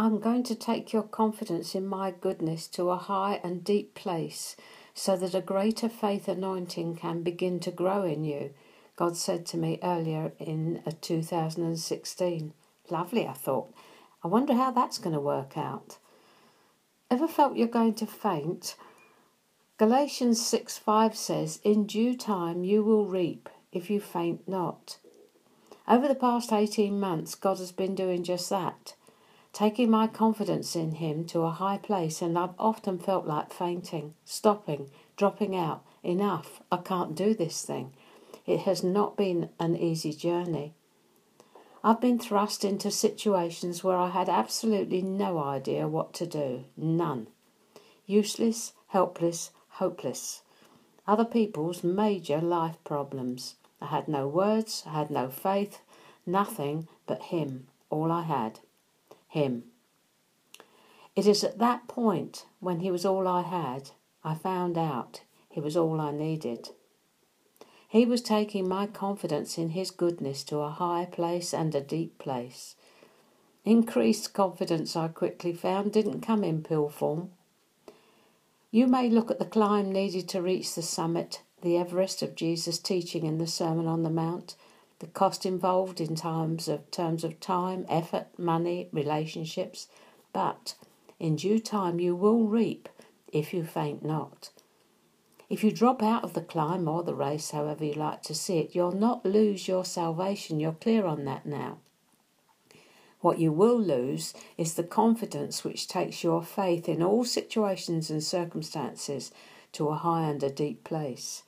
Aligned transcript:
I'm 0.00 0.20
going 0.20 0.44
to 0.44 0.54
take 0.54 0.92
your 0.92 1.02
confidence 1.02 1.74
in 1.74 1.84
my 1.84 2.12
goodness 2.12 2.68
to 2.68 2.90
a 2.90 2.96
high 2.96 3.40
and 3.42 3.64
deep 3.64 3.96
place 3.96 4.54
so 4.94 5.16
that 5.16 5.34
a 5.34 5.40
greater 5.40 5.88
faith 5.88 6.28
anointing 6.28 6.94
can 6.94 7.24
begin 7.24 7.58
to 7.58 7.72
grow 7.72 8.04
in 8.04 8.22
you. 8.22 8.54
God 8.94 9.16
said 9.16 9.44
to 9.46 9.56
me 9.56 9.80
earlier 9.82 10.30
in 10.38 10.84
uh, 10.86 10.92
2016. 11.00 12.52
Lovely, 12.88 13.26
I 13.26 13.32
thought. 13.32 13.74
I 14.22 14.28
wonder 14.28 14.54
how 14.54 14.70
that's 14.70 14.98
going 14.98 15.14
to 15.14 15.20
work 15.20 15.58
out. 15.58 15.98
Ever 17.10 17.26
felt 17.26 17.56
you're 17.56 17.66
going 17.66 17.94
to 17.94 18.06
faint? 18.06 18.76
Galatians 19.78 20.46
6 20.46 20.78
5 20.78 21.16
says, 21.16 21.58
In 21.64 21.86
due 21.86 22.16
time 22.16 22.62
you 22.62 22.84
will 22.84 23.06
reap 23.06 23.48
if 23.72 23.90
you 23.90 23.98
faint 23.98 24.46
not. 24.46 24.98
Over 25.88 26.06
the 26.06 26.14
past 26.14 26.52
18 26.52 27.00
months, 27.00 27.34
God 27.34 27.58
has 27.58 27.72
been 27.72 27.96
doing 27.96 28.22
just 28.22 28.48
that 28.50 28.94
taking 29.58 29.90
my 29.90 30.06
confidence 30.06 30.76
in 30.76 30.92
him 30.92 31.24
to 31.24 31.40
a 31.40 31.50
high 31.50 31.78
place, 31.78 32.22
and 32.22 32.38
I've 32.38 32.54
often 32.60 32.96
felt 32.96 33.26
like 33.26 33.52
fainting, 33.52 34.14
stopping, 34.24 34.88
dropping 35.16 35.56
out. 35.56 35.84
Enough, 36.04 36.62
I 36.70 36.76
can't 36.76 37.16
do 37.16 37.34
this 37.34 37.62
thing. 37.64 37.92
It 38.46 38.60
has 38.60 38.84
not 38.84 39.16
been 39.16 39.50
an 39.58 39.76
easy 39.76 40.12
journey. 40.12 40.74
I've 41.82 42.00
been 42.00 42.20
thrust 42.20 42.64
into 42.64 42.92
situations 42.92 43.82
where 43.82 43.96
I 43.96 44.10
had 44.10 44.28
absolutely 44.28 45.02
no 45.02 45.38
idea 45.38 45.88
what 45.88 46.12
to 46.14 46.26
do. 46.26 46.62
None. 46.76 47.26
Useless, 48.06 48.74
helpless, 48.86 49.50
hopeless. 49.70 50.42
Other 51.04 51.24
people's 51.24 51.82
major 51.82 52.40
life 52.40 52.76
problems. 52.84 53.56
I 53.80 53.86
had 53.86 54.06
no 54.06 54.28
words, 54.28 54.84
I 54.86 54.90
had 54.90 55.10
no 55.10 55.28
faith, 55.30 55.80
nothing 56.24 56.86
but 57.08 57.22
Him, 57.34 57.66
all 57.90 58.12
I 58.12 58.22
had. 58.22 58.60
Him. 59.28 59.64
It 61.14 61.26
is 61.26 61.44
at 61.44 61.58
that 61.58 61.86
point, 61.88 62.46
when 62.60 62.80
He 62.80 62.90
was 62.90 63.04
all 63.04 63.28
I 63.28 63.42
had, 63.42 63.90
I 64.24 64.34
found 64.34 64.76
out 64.76 65.22
He 65.48 65.60
was 65.60 65.76
all 65.76 66.00
I 66.00 66.10
needed. 66.10 66.70
He 67.88 68.04
was 68.04 68.20
taking 68.20 68.68
my 68.68 68.86
confidence 68.86 69.56
in 69.56 69.70
His 69.70 69.90
goodness 69.90 70.44
to 70.44 70.58
a 70.58 70.70
high 70.70 71.06
place 71.06 71.54
and 71.54 71.74
a 71.74 71.80
deep 71.80 72.18
place. 72.18 72.76
Increased 73.64 74.32
confidence, 74.32 74.96
I 74.96 75.08
quickly 75.08 75.52
found, 75.52 75.92
didn't 75.92 76.20
come 76.20 76.44
in 76.44 76.62
pill 76.62 76.88
form. 76.88 77.30
You 78.70 78.86
may 78.86 79.08
look 79.08 79.30
at 79.30 79.38
the 79.38 79.44
climb 79.44 79.90
needed 79.90 80.28
to 80.30 80.42
reach 80.42 80.74
the 80.74 80.82
summit, 80.82 81.42
the 81.62 81.76
Everest 81.76 82.22
of 82.22 82.34
Jesus' 82.34 82.78
teaching 82.78 83.26
in 83.26 83.38
the 83.38 83.46
Sermon 83.46 83.86
on 83.86 84.02
the 84.02 84.10
Mount, 84.10 84.54
the 85.00 85.06
cost 85.06 85.46
involved 85.46 86.00
in 86.00 86.16
terms 86.16 86.68
of 86.68 86.90
terms 86.90 87.24
of 87.24 87.40
time, 87.40 87.86
effort, 87.88 88.26
money, 88.36 88.88
relationships, 88.92 89.88
but 90.32 90.74
in 91.20 91.36
due 91.36 91.58
time 91.58 92.00
you 92.00 92.16
will 92.16 92.44
reap 92.44 92.88
if 93.32 93.52
you 93.54 93.64
faint 93.64 94.04
not. 94.04 94.50
If 95.48 95.64
you 95.64 95.70
drop 95.70 96.02
out 96.02 96.24
of 96.24 96.34
the 96.34 96.42
climb 96.42 96.88
or 96.88 97.02
the 97.02 97.14
race, 97.14 97.52
however 97.52 97.84
you 97.84 97.94
like 97.94 98.22
to 98.24 98.34
see 98.34 98.58
it, 98.58 98.74
you'll 98.74 98.92
not 98.92 99.24
lose 99.24 99.66
your 99.66 99.84
salvation. 99.84 100.60
You're 100.60 100.72
clear 100.72 101.06
on 101.06 101.24
that 101.24 101.46
now. 101.46 101.78
What 103.20 103.38
you 103.38 103.50
will 103.50 103.80
lose 103.80 104.34
is 104.56 104.74
the 104.74 104.84
confidence 104.84 105.64
which 105.64 105.88
takes 105.88 106.22
your 106.22 106.42
faith 106.42 106.88
in 106.88 107.02
all 107.02 107.24
situations 107.24 108.10
and 108.10 108.22
circumstances 108.22 109.32
to 109.72 109.88
a 109.88 109.96
high 109.96 110.28
and 110.28 110.42
a 110.42 110.50
deep 110.50 110.84
place. 110.84 111.42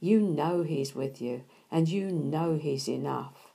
You 0.00 0.20
know 0.20 0.62
He's 0.62 0.94
with 0.94 1.20
you 1.20 1.44
and 1.70 1.88
you 1.88 2.10
know 2.10 2.58
He's 2.58 2.88
enough. 2.88 3.52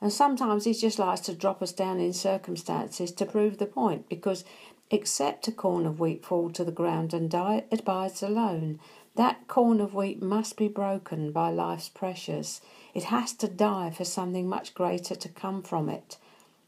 And 0.00 0.12
sometimes 0.12 0.64
He 0.64 0.74
just 0.74 0.98
likes 0.98 1.20
to 1.22 1.34
drop 1.34 1.62
us 1.62 1.72
down 1.72 2.00
in 2.00 2.12
circumstances 2.12 3.12
to 3.12 3.26
prove 3.26 3.58
the 3.58 3.66
point, 3.66 4.08
because 4.08 4.44
except 4.90 5.48
a 5.48 5.52
corn 5.52 5.86
of 5.86 6.00
wheat 6.00 6.24
fall 6.24 6.50
to 6.50 6.64
the 6.64 6.72
ground 6.72 7.12
and 7.12 7.30
die, 7.30 7.64
it 7.70 7.80
abides 7.80 8.22
alone. 8.22 8.80
That 9.16 9.48
corn 9.48 9.80
of 9.80 9.94
wheat 9.94 10.22
must 10.22 10.56
be 10.56 10.68
broken 10.68 11.32
by 11.32 11.50
life's 11.50 11.88
pressures. 11.88 12.60
It 12.94 13.04
has 13.04 13.32
to 13.34 13.48
die 13.48 13.90
for 13.90 14.04
something 14.04 14.48
much 14.48 14.74
greater 14.74 15.14
to 15.14 15.28
come 15.28 15.62
from 15.62 15.88
it. 15.88 16.16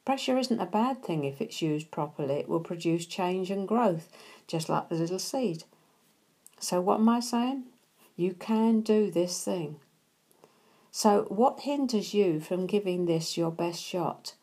Pressure 0.04 0.38
isn't 0.38 0.60
a 0.60 0.66
bad 0.66 1.04
thing 1.04 1.24
if 1.24 1.40
it's 1.40 1.62
used 1.62 1.90
properly. 1.90 2.34
It 2.34 2.48
will 2.48 2.60
produce 2.60 3.06
change 3.06 3.50
and 3.50 3.68
growth, 3.68 4.08
just 4.46 4.68
like 4.68 4.88
the 4.88 4.96
little 4.96 5.18
seed. 5.18 5.64
So, 6.58 6.80
what 6.80 6.98
am 6.98 7.08
I 7.08 7.20
saying? 7.20 7.64
You 8.20 8.34
can 8.34 8.82
do 8.82 9.10
this 9.10 9.42
thing. 9.42 9.76
So, 10.90 11.22
what 11.30 11.60
hinders 11.60 12.12
you 12.12 12.38
from 12.38 12.66
giving 12.66 13.06
this 13.06 13.38
your 13.38 13.50
best 13.50 13.82
shot? 13.82 14.34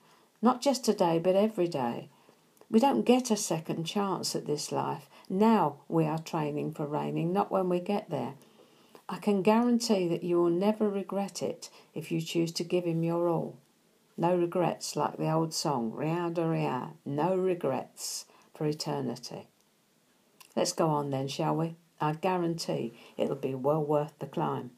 Not 0.42 0.64
just 0.64 0.84
today, 0.84 1.20
but 1.20 1.36
every 1.36 1.68
day. 1.68 2.10
We 2.72 2.80
don't 2.80 3.06
get 3.06 3.30
a 3.30 3.38
second 3.38 3.84
chance 3.84 4.36
at 4.36 4.48
this 4.48 4.72
life. 4.72 5.08
Now 5.30 5.82
we 5.88 6.06
are 6.06 6.18
training 6.18 6.72
for 6.72 6.88
reigning, 6.88 7.32
not 7.32 7.52
when 7.52 7.70
we 7.70 7.80
get 7.80 8.10
there. 8.10 8.34
I 9.08 9.20
can 9.20 9.44
guarantee 9.44 10.08
that 10.08 10.24
you 10.24 10.42
will 10.42 10.50
never 10.50 10.90
regret 10.90 11.44
it 11.44 11.70
if 11.94 12.12
you 12.12 12.20
choose 12.20 12.52
to 12.54 12.64
give 12.64 12.86
him 12.86 13.04
your 13.04 13.30
all. 13.30 13.60
No 14.18 14.36
regrets, 14.36 14.96
like 14.96 15.18
the 15.18 15.32
old 15.32 15.54
song, 15.54 15.92
Rien 15.92 16.34
de 16.34 16.48
rien, 16.48 16.94
no 17.06 17.36
regrets 17.36 18.26
for 18.56 18.66
eternity. 18.66 19.46
Let's 20.56 20.74
go 20.74 20.88
on 20.88 21.12
then, 21.12 21.28
shall 21.28 21.56
we? 21.56 21.76
I 22.00 22.14
guarantee 22.14 22.94
it'll 23.18 23.36
be 23.36 23.56
well 23.56 23.84
worth 23.84 24.18
the 24.20 24.28
climb. 24.28 24.72